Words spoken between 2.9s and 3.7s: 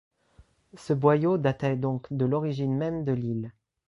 de l’île